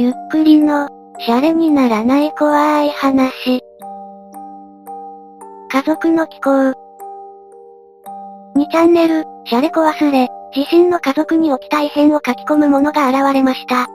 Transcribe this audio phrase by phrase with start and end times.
[0.00, 0.88] ゆっくりの、
[1.18, 3.60] シャレにならない怖い話。
[5.72, 6.50] 家族の気候。
[6.50, 6.72] 2
[8.70, 13.88] チャンネル、シャレコ忘れ、自身の家族に起きた異変を書き込むものが現れました。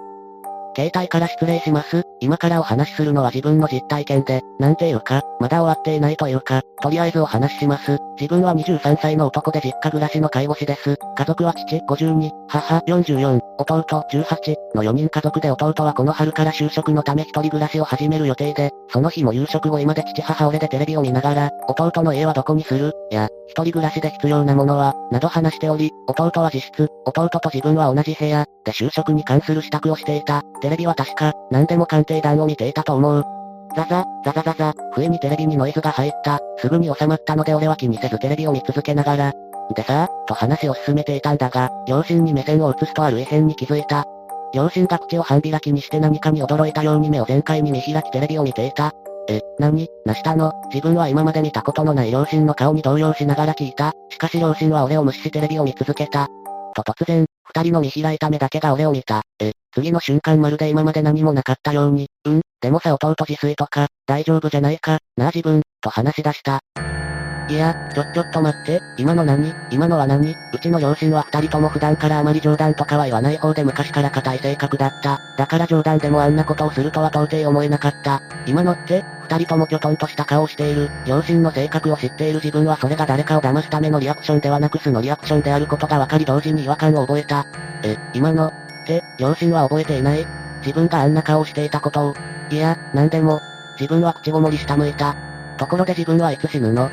[0.75, 2.03] 携帯から失礼します。
[2.23, 7.97] 今からお話しするのは自分の実体験で、なんていうか、まだ終わっていないというか、とりあえずお話しします。
[8.17, 10.95] 自分は23歳の男で実家暮らしの介護士です。
[11.17, 22.93] 家族は父52、母44、弟18の4人家族で弟はこの春から就職のため一人暮らしを始める予定で、その日も夕食後今で父母俺でテレビを見ながら、弟の家はどこにする？
[23.11, 30.41] や、一人暮らしで必要なものは、など話しており、弟は自室、弟と自分は同じ部屋、で就職に関する支度をしていた。
[30.61, 33.23] テレビは確か、何でも鑑定団を見ていたと思う。
[33.75, 36.39] ザザ、ザザザザ、不意にテレビにノイズが入った。
[36.57, 39.33] すぐに収まったので俺は気にせずテレビを見続けながら。
[39.75, 44.05] でさと話を進めていたんだが、両親に目線を移すとある異変に気づいた。
[44.53, 48.91] 両親が口を半開きにして何かに驚いたように目を全開に見開きテレビを見ていた。
[49.29, 50.51] え、何なしたの？
[50.71, 53.93] 自分は今まで見たことのない両親の顔に動揺しながら聞いた。
[54.09, 56.27] しかし両親は俺を無視しテレビを見続けた。
[56.75, 59.21] と突然、二人の見開いた目だけが俺を見た。
[59.39, 66.61] え、次の瞬間まるで今まで何もなかったように、うん、でもさ弟自炊とか、大丈夫じゃないか、なあ自分、と話し出した。
[67.49, 69.53] いや、ちょ、ちょっと待って、今の何？
[69.69, 70.35] 今のは何？
[70.53, 75.19] うちの両親は二人とも普段からあまり冗談とかは言わない方で昔から硬い性格だった。
[75.37, 78.23] だから冗談でもあんなことをするとは到底思えなかった。
[78.45, 80.89] 今のって、二人ともきょとんとした顔をしている。
[81.05, 87.45] 両親の性格を知っている自分はそれが誰かを騙すためのリアクションではなく素のリアクションであることが分かり同時に違和感を覚えた。
[87.83, 88.53] え、今の、っ
[88.87, 90.25] て、両親は覚えていない？
[90.61, 92.15] 自分があんな顔をしていたことを。
[92.49, 93.41] いや、なんでも、
[93.77, 95.15] 自分は口ごもり下向いた。
[95.57, 96.89] ところで自分はいつ死ぬの、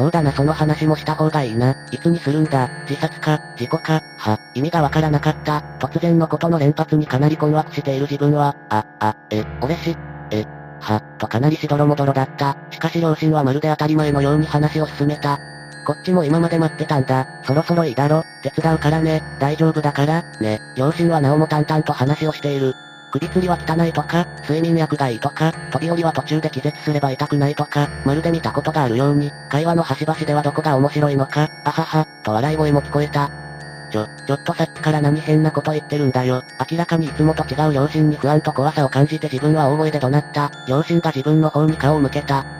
[0.00, 1.76] そうだなその話もした方がいいな。
[1.92, 2.70] いつにするんだ？
[2.88, 5.62] 自殺か、事故か、は、意味がわからなかった。
[5.78, 9.94] 突然のことの連発にかなり困惑している自分は、あ、あ、え、俺し、
[10.30, 10.46] え、
[10.80, 12.56] は、とかなりしどろもどろだった。
[12.70, 15.38] しかし両親はまるで当たり前のように話を進めた。
[15.86, 17.26] こっちも今まで待ってたんだ。
[17.44, 18.24] そろそろいいだろ。
[18.42, 19.22] 手伝うからね。
[19.38, 20.60] 大丈夫だから、ね。
[20.78, 22.74] 両親はなおも淡々と話をしている。
[23.12, 33.30] 首吊りは汚いとか、睡眠薬がいいとか、飛び降りは途中で気絶すれば痛くないとか、まるで見たことがあるように、会話の端々ではどこが面白いのか、あはは、と笑い声も聞こえた。
[33.90, 36.44] ちょ、ちょっとさっきから何変なこと言ってるんだよ。
[36.70, 40.50] 明らかにいつもと違う両親に不安と怖さを感じて自分は大声で怒鳴った。
[40.68, 42.59] 両親が自分の方に顔を向けた。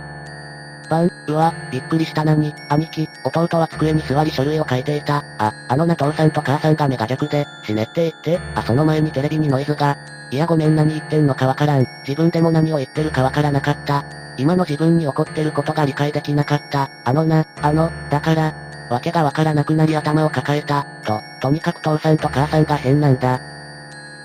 [0.91, 5.23] バン、うわ、びっくりしたなに、兄貴、弟は机に座り書類を書いていた。
[5.37, 9.97] あ、あのな父さんと母さんが目が逆で、死ねって言って、あ、その前にテレビにノイズが。
[10.31, 11.85] いやごめん何言ってんのかわからん。
[12.05, 14.03] 自分でも何を言ってるかわからなかった。
[14.37, 16.89] 今の自分に起こってることが理解できなかった。
[17.05, 18.53] あのな、あの、だから、
[18.89, 23.39] わけがわからなくなり頭を抱えた、と、とにかく父さんと母さんが変なんだ。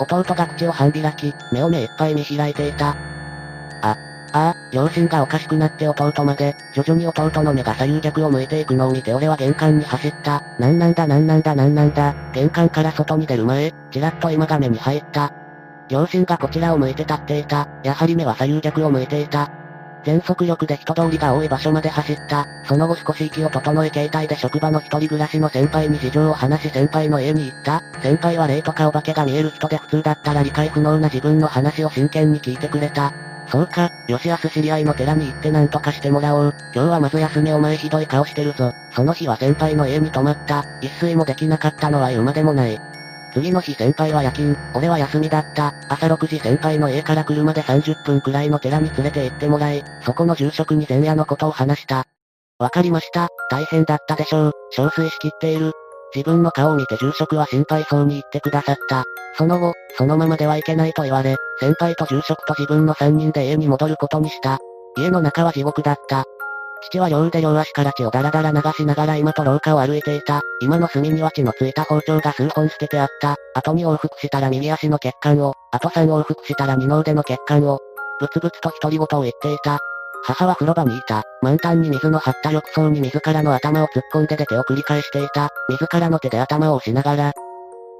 [0.00, 2.96] 弟が口を半開き、目を目いっぱい見開いていた。
[3.82, 3.96] あ、
[4.36, 10.42] ああ、両親がおかしくなって弟まで、徐々に弟の目が左右逆を向いていくのを見て俺は玄関に走った。
[10.58, 12.14] なんなんだなんなんだなんなんだ。
[12.34, 15.32] 玄関から外に出る前、ちらっと今が目に入った。
[15.88, 17.66] 両親がこちらを向いて立っていた。
[17.82, 19.50] やはり目は左右逆を向いていた。
[20.04, 22.46] 全速力で人通りが多い場所まで走った。
[22.68, 27.80] その後少し息を整え携帯で職場の一人暮らしの先輩に事情を話し先輩の家に行った。
[28.02, 33.14] 先輩は霊とかお化けが見える人で普通だったら理解不能な自分の話を真剣に聞いてくれた。
[33.48, 36.54] そうか、吉安知り合いの寺に行って何とかしてもらおう。
[36.74, 38.72] 今日はまず休めお前ひどい顔してるぞ。
[38.92, 40.64] その日は先輩の家に泊まった。
[40.80, 42.78] 一睡もできなかったのは言うまでもない。
[43.34, 45.74] 次の日先輩は夜勤、俺は休みだった。
[45.88, 52.06] 朝6時先輩の家から車で30分くらいの寺に連れて行ってもらい、そこの住職に前夜のことを話した。
[52.58, 53.28] わかりました。
[53.50, 54.52] 大変だったでしょう。
[54.76, 55.72] 憔悴しきっている。
[56.16, 59.04] 自分の顔を見て住職は心配そうに言ってくださった。
[59.36, 64.58] その後、そのままではいけないと言われ、先輩と住職と自分の3人で家に戻ることにした。
[64.96, 66.24] 家の中は地獄だった。
[66.88, 70.40] 父は両腕両足から血をダラダラ流しながら今と廊下を歩いていた。
[70.62, 73.36] 今の隅には血のついた包丁が数本捨ててあった。
[73.54, 77.78] 後に往復したら右足の血管を、あと3往復したら二の腕の血管を、
[78.20, 79.80] ブツブツと独り言を言っていた。
[80.26, 81.22] 母は風呂場にいた。
[81.40, 85.50] 満タンに水の張った浴槽に自らの頭を突っ込んで出てを繰り返していた。
[85.68, 87.32] 自らの手で頭を押しながら。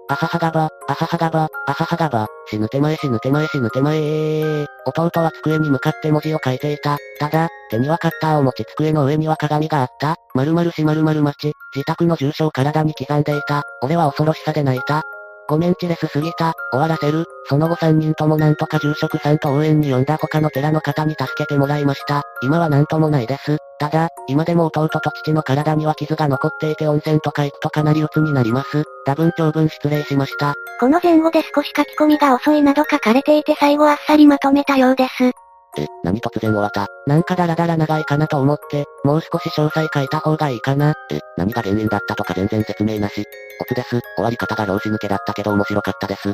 [0.08, 6.98] あははがば、あははがば、あははがば、死ぬ手前死ぬ手前死ぬ手前弟は机に向かって文字を書いていた。
[7.20, 10.16] ただ、手にはカッターを持ち机の上には鏡があった。
[10.34, 13.62] 〇〇し〇〇町、自宅の住所を体に刻んでいた。
[13.82, 15.02] 俺は恐ろしさで泣いた。
[15.48, 17.24] ごめんチレスすぎた、終わらせる。
[17.48, 22.22] その後3人ともなんとか住職さんと応援に呼んだ他の寺の方に助けてもらいました。
[22.42, 23.58] 今はなんともないです。
[23.78, 28.84] ただ、今でも弟と父の体には傷が残っていて温泉とか行くとかなり鬱になります。
[29.04, 30.54] 多分長文失礼しました。
[30.80, 35.45] この前後で少し書き込みが遅いなど書かれていて最後あっさりまとめたようです。
[35.78, 36.86] え、何突然終わった。
[37.06, 40.94] なんかだらだら長いかなと思って、もう少し詳細書いた方がいいかな。
[41.10, 43.24] え、何が原因だったとか全然説明なし。
[43.60, 44.00] オツです。
[44.16, 46.32] 終わり方が老子抜けだったけど面白かったです。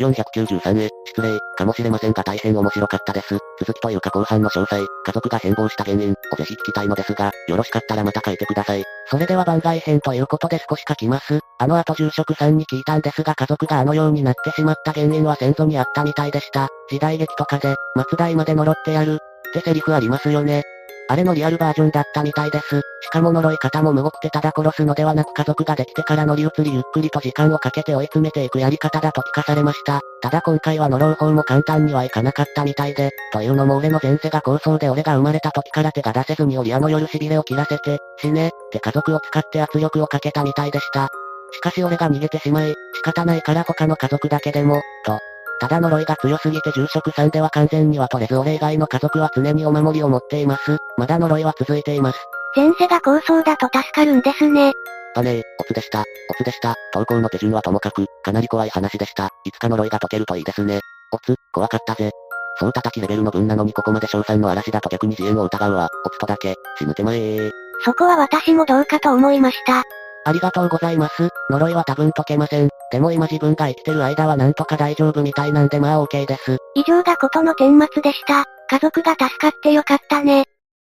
[0.00, 3.38] 493へ、失礼、かもしれませんが大変面白かったです。
[3.58, 8.84] 続きというか後半の詳細、家族が変貌した原因をぜひ聞きたいのですが、よろしかったらまた書いてください。
[9.06, 11.40] それでは番外編ということで少し書きます。
[11.58, 16.68] あの後住職さんに聞いたんですが家族があのようになってしまった原因は先祖にあったみたいでした。
[16.90, 19.18] 時代劇とかで、松代まで呪ってやる、
[19.50, 20.62] ってセリフありますよね。
[21.08, 22.80] あれのリアルバージョンだったみたいです。
[23.02, 30.00] しかも呪い方も無くてただ殺すのではなく家族ができてから乗り移りゆっくりと時間をかけて追い詰めていくやり方だと聞かされました。
[30.22, 41.08] ただ今回は呪う方も簡単にはいかなかったみたいで、というのも俺の前世が構想で俺が生まれた時から手が出せずにおりあの夜痺れを切らせて、死ね、って家族を使って圧力をかけたみたいでした。
[41.50, 45.18] しかし俺が逃げてしまい、仕方ないから他の家族だけでも、と、
[45.60, 50.78] ただ呪いが強すぎて住職さんでは完全には取れず俺以外の家族は常にお守りを持っています。
[50.96, 52.18] まだ呪いは続いています。
[52.54, 54.72] 前世が構想だと助かるんですね。
[55.14, 56.00] あねえ、オツでした。
[56.00, 56.74] オツでした。
[56.92, 59.28] 投稿の手順はともかく、かなり怖い話でした。
[59.44, 60.80] いつか呪いが解けるといいですね。
[61.12, 62.10] オツ、怖かったぜ。
[62.58, 65.88] そう叩きレベルの分なのにここまで賞賛の嵐だと逆に自演を疑うわ。
[66.06, 67.50] オツとだけ、死ぬ手前ー。
[67.84, 69.82] そこは私もどうかと思いました。
[70.24, 71.28] ありがとうございます。
[71.50, 72.68] 呪いは多分解けません。
[72.90, 76.58] でも今自分が生きてる間はなんとか大丈夫みたいなんでまあ OK です。
[76.74, 78.44] 以上がことの顛末でした。
[78.68, 80.44] 家族が助かってよかったね。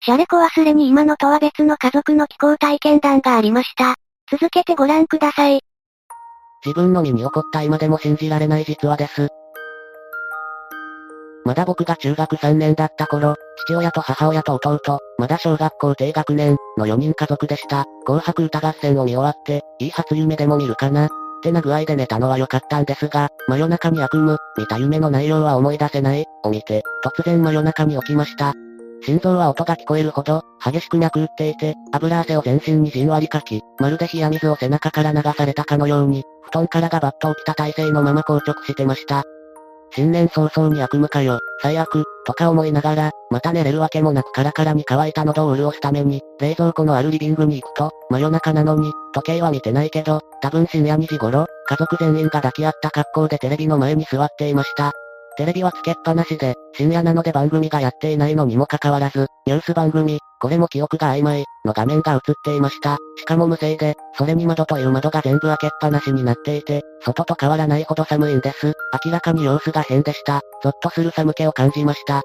[0.01, 3.97] シャレコ忘れに今のとは別の家族の気候体験談がありました。
[4.31, 5.61] 続けてご覧ください。
[6.65, 9.29] 自分の身に起こった今でも信じられない実話です。
[11.45, 13.35] まだ僕が中学3年だった頃、
[13.65, 17.87] 父親と母親と弟、まだ小学校低学年の4人家族でした。
[18.05, 21.09] 紅白歌合戦を見終わって、いい初夢でも見るかなっ
[21.43, 28.53] てな具合で寝たのは良かったんですが、真夜中に悪夢、見た夢の内容は思い出せない、を見て、突然真夜中に起きました。
[29.03, 39.25] 心臓は音が聞こえるほど、激しく脈打っていて、油汗を全身にじんわりかき、まるで冷や水を背中から流されたかのように、布団からがバッと起きた体勢のまま硬直してました。
[39.95, 54.93] 新年早々に悪夢かよ、最悪、とか思いながら、また寝れるわけもなくカラカラに乾いた喉を潤すために、冷蔵庫のあるリビングに行くと、真夜中なのに、時計は見てないけど、多分深夜2時頃、家族全員が抱き合った格好でテレビの前に座っていました。
[55.39, 62.97] テレビはつけっぱなしで、深夜なので番組がやっていないのにもかかわらず、ニュース番組、これも記憶が曖昧、の画面が映っていました。
[63.17, 68.73] しかも無声で、それに窓という窓が全部開けっぱなしになっていて、外と変わらないほど寒いんです。
[69.05, 70.41] 明らかに様子が変でした。
[70.61, 72.23] ゾッとする寒気を感じました。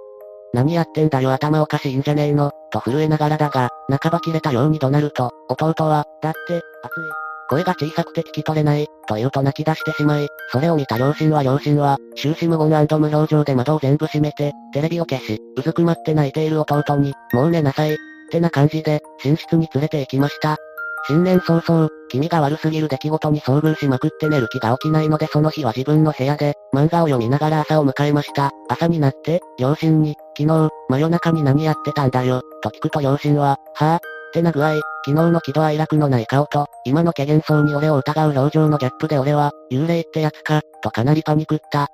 [0.56, 7.33] 何やってんだよ頭おかしいんじゃねえの、と震えながらだが、半ば切れたように怒鳴ると、弟は、だって、暑い。
[7.54, 17.98] 声が小さくて聞き取れない、と言うと泣き出してしまい、それを見た両親は両親は、終始無言無表情で窓を全部閉めて、テレビを消し、うずくまって泣いている弟に、もう寝なさい、っ
[18.32, 20.58] てな感じで、寝室に連れて行きました。
[21.06, 28.50] 新年早々、気味が悪すぎる出来事に遭遇しまくって寝る気が起きないのでその日は自分の部屋で、漫画を読みながら朝を迎えました。
[28.68, 41.88] 朝になって、両親に、昨日、真夜中に何やってたんだよ、と聞くと両親は、はぁ、ってな具合、昨日の喜怒哀楽のない顔と、今の怪幻想に俺を疑う表情のギャップで俺は、幽霊ってやつか、とかなりパニクった。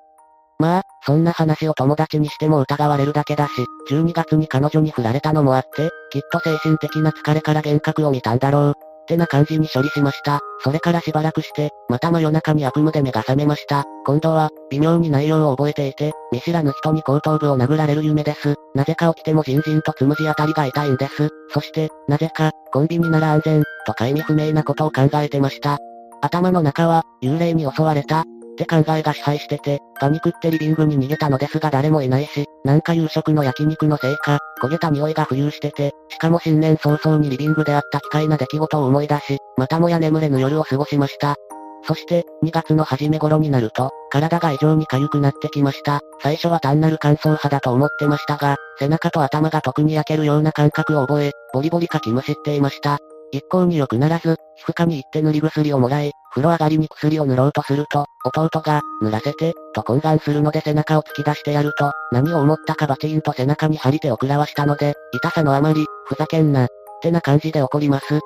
[0.57, 3.51] まあ、そんな話を友達にしても疑われるだけだし、
[3.89, 8.88] 12月に彼女に振られたのもあって、きっと精神的な疲れから幻覚を見たんだろう。
[9.09, 10.39] ってな感じに処理しました。
[10.63, 13.85] それからしばらくして、また真夜中に悪夢で目が覚めました。
[14.05, 18.55] 今度は、微妙に内容を覚えていて、見知らぬ人に後頭部を殴られる夢です。
[18.75, 21.29] なぜか起きてもじんじんとつむじあたりが痛いんです。
[21.51, 25.79] そして、なぜか、コンビニなら安全、とか意味不明なことを考えてました。
[26.21, 28.25] 頭の中は、幽霊に襲われた、
[28.59, 41.35] って考えが支配してて、パニクってリビングに逃げたのですが誰もいないし、なんか夕食の焼肉のせいか、焦げた匂いが浮遊してて、しかも新年早々にリビングであった奇怪な出来事を思い出し、またもや眠れぬ夜を過ごしました。
[41.83, 46.01] そして、2月の初め頃になると、体が異常に痒くなってきました。
[46.21, 52.99] 最初は単なる乾燥肌と思ってましたが、背中と頭が特に焼けるような感覚を覚え、ボリボリかきむしっていました。
[53.31, 66.67] 一向に良くならず、皮膚科に行って塗り薬をもらい、風呂上がりに薬を塗ろうとすると、弟が、塗らせて、と懇願するので背中を突き出してやると、何を思ったかバチンと背中に張り手を食らわしたので、痛さのあまり、ふざけんな、っ
[67.01, 68.19] てな感じで怒ります。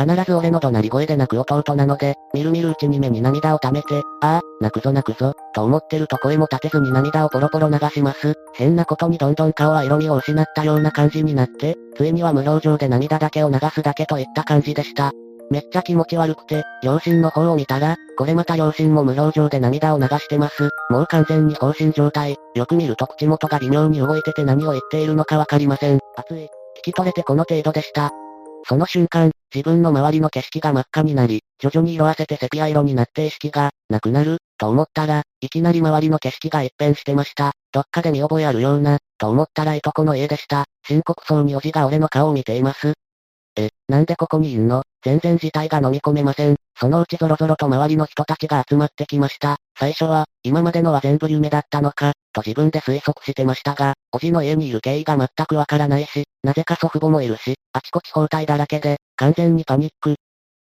[0.00, 8.34] 必ず俺の怒鳴り声で泣く弟なので、みるみるうちに目に涙を溜めて、ああ、泣くぞ泣くぞ、と思ってると声も立てずに涙をポロポロ流します。
[8.54, 15.12] 変なことにどんどん顔は色味を失ったような感じになって、ついには無表情で涙だけを流すだけといった感じでした。
[15.50, 20.70] めっちゃ気持ち悪くて、両親の方を見たら、これまた両親も無表情で涙を流してます。
[20.90, 22.36] もう完全に放心状態。
[22.54, 25.98] よく見ると口元が微妙に動いてて何を言っているのかわかりません。
[26.16, 26.44] 熱い。
[26.44, 26.48] 聞
[26.84, 28.12] き取れてこの程度でした。
[28.64, 37.52] その瞬間、自分の周りの景色が真っ赤になり、徐々に色あせてセピア色になって意識が、なくなる、と思ったら、いきなり周りの景色が一変してました。
[37.72, 40.64] どっかで見覚えあるような、と思ったらいとこの家でした。
[40.86, 42.94] 深刻そうにおじが俺の顔を見ています。
[43.56, 44.82] え、なんでここにいんの？
[45.02, 46.56] 全然事態が飲み込めません。
[46.78, 49.56] そのうちぞろぞろと周りの人たちが集まってきました。
[49.78, 60.16] 最初は、今までのは全部夢だったのか、と自分で推測してましたが、おじの家にいる経緯が全くわからないし、なぜか祖父母もいるし、あちこち包帯だらけで、完全にパニック。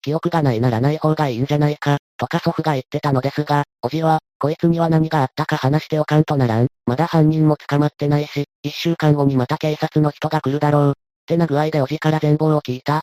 [0.01, 6.69] 記憶がないならない方がいいんじゃないか、とか祖父が言ってたのですが、おじは、こいつには何があったか話しておかんとならん。
[6.87, 10.95] まだ犯人も捕まってないし、一週間後にまた警察の人が来るだろう。
[11.29, 13.03] ってな具合でおじから全貌を聞いた。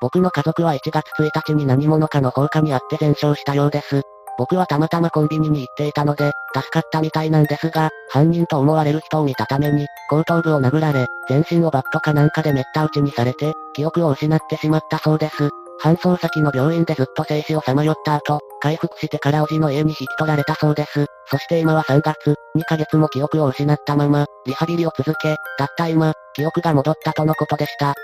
[0.00, 4.02] 僕の家族は1月1日に何者かの放火にあって全焼したようです。
[4.38, 15.50] 僕はたまたまコンビニに行っていたので、助かったみたいなんですが、犯人と思われる人を見たために、後頭部を殴られ、全身をバットかなんかで滅多打ちにされて、記憶を失ってしまったそうです。
[15.82, 21.06] 搬送先の病院でずっと生死をさまよった後、回復してからおじの家に引き取られたそうです。
[21.26, 27.94] そして今は3月、2ヶ月も記憶を失ったまま、リハビリを続け、たった今、記憶が戻ったとのことでした。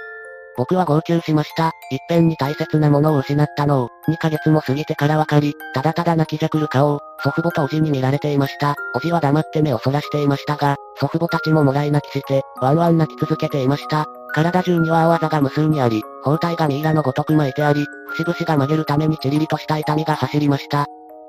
[0.56, 1.70] 僕は号泣しました。
[1.92, 8.74] 一遍に大切なものを失ったのを、2ヶ月も過ぎてからわかり、ただただ泣きじゃくる顔を、祖父母とおじに見られていました。
[8.96, 14.06] おじは黙って目をそらしていましたが、祖父母たちももらい泣きして、ワンワン泣き続けていました。
[14.34, 20.86] 体中には青あざが無数にあり、包帯がミイラのごとく巻いてあり、節々が曲げるためにチリリとした痛みが走りました。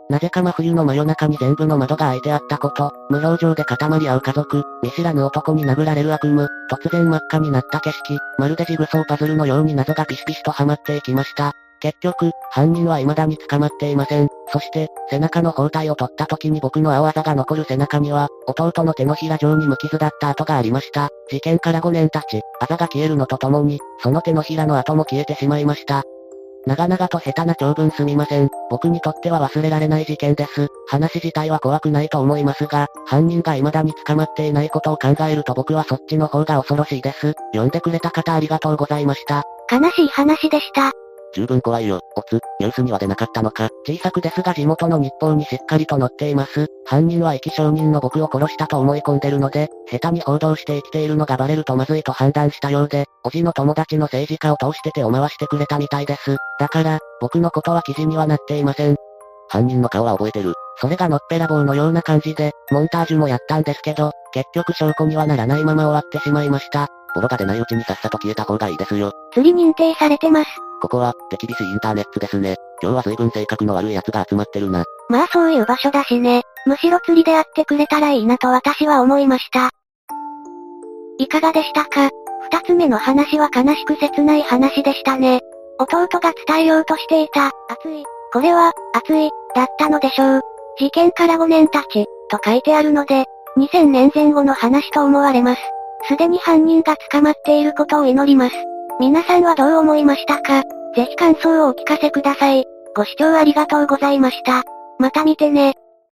[0.10, 11.54] なぜか真冬の真夜中に全部の窓が開いてあったこと、無表情で固まり合う家族、見知らぬ男に殴られる悪夢、突然真っ赤になった景色、まるでジグソーパズルのように謎がピシピシとはまっていきました。
[11.80, 14.28] 結局、犯人は未だに捕まっていません。
[14.52, 21.10] そして、背中の包帯を取った時に僕の青あざが残る背中には、弟の手のひら状に無傷だった跡がありました。
[21.30, 26.04] 事件から5年経ち、あざが消えるのとともに、その手のひらの跡も消えてしまいました。
[26.66, 28.50] 長々と下手な長文すみません。
[28.70, 30.68] 僕にとっては忘れられない事件です。
[30.88, 37.34] 話自体は怖くないと思いますが、犯人が未だに捕まっていないことを考えると僕はそっちの方が恐ろしいです。
[37.54, 39.44] 読んでくれた方ありがとうございました。
[39.72, 40.92] 悲しい話でした。
[41.34, 43.70] 十分怖いよ、おつ、ニュースには出なかったのか。
[43.86, 46.68] 小さくですが地元の日報にしっかりと載っています。
[46.86, 56.38] 犯人は生き証人の僕を殺したと思い込んでるので、下手に報道して生きているのがバレるとまずいと判断したようで、おじの友達の政治家を通して手を回してくれたみたいです。
[56.60, 58.96] だから、僕のことは記事にはなっていません。
[59.50, 60.54] 犯人の顔は覚えてる。
[60.82, 66.88] それがのっぺらぼうのような感じで、モンタージュもやったんですけど、結局証拠にはならないまま終わってしまいました。
[67.16, 69.12] ボロが出ないうちにさっさと消えた方がいいですよ。
[69.34, 70.50] 釣り認定されてます。
[70.82, 72.56] ここは、手厳しいインターネットですね。
[72.82, 74.86] 今日は随分性格の悪い奴が集まってるな。
[75.10, 76.44] まあそういう場所だしね。
[76.66, 79.70] むしろ釣りであってくれたらいいなと私は思いました。
[81.18, 82.10] いかがでしたか？
[82.52, 85.42] 二つ目の話は悲しく切ない話でしたね。
[85.80, 90.42] 弟が伝えようとしていた、熱い、これは、熱い、だったのでしょう。
[90.78, 93.26] 事件から5年経ち、と書いてあるので、
[93.58, 95.62] 2000年前後の話と思われます。
[96.08, 98.56] すでに犯人が捕まっていることを祈ります。
[99.00, 100.64] 皆さんはどう思いましたか？
[100.96, 102.66] ぜひ感想をお聞かせください。
[102.96, 104.64] ご視聴ありがとうございました。
[104.98, 105.74] また見てね。